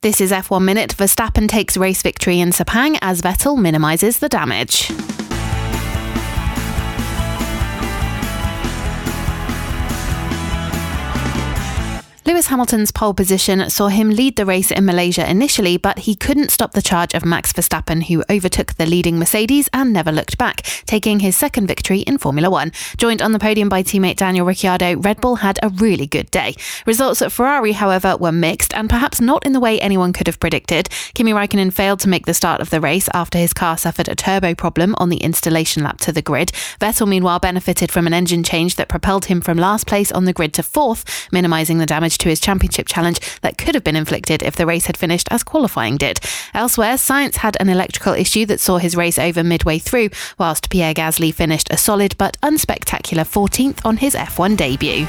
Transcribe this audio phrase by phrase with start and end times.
[0.00, 0.94] This is F1 Minute.
[0.96, 4.92] Verstappen takes race victory in Sepang as Vettel minimises the damage.
[12.28, 16.50] Lewis Hamilton's pole position saw him lead the race in Malaysia initially, but he couldn't
[16.50, 20.60] stop the charge of Max Verstappen, who overtook the leading Mercedes and never looked back,
[20.84, 22.70] taking his second victory in Formula One.
[22.98, 26.54] Joined on the podium by teammate Daniel Ricciardo, Red Bull had a really good day.
[26.84, 30.38] Results at Ferrari, however, were mixed and perhaps not in the way anyone could have
[30.38, 30.90] predicted.
[31.14, 34.14] Kimi Raikkonen failed to make the start of the race after his car suffered a
[34.14, 36.52] turbo problem on the installation lap to the grid.
[36.78, 40.34] Vettel, meanwhile, benefited from an engine change that propelled him from last place on the
[40.34, 44.42] grid to fourth, minimising the damage to his championship challenge that could have been inflicted
[44.42, 46.20] if the race had finished as qualifying did.
[46.54, 50.94] Elsewhere, Sainz had an electrical issue that saw his race over midway through, whilst Pierre
[50.94, 55.06] Gasly finished a solid but unspectacular 14th on his F1 debut.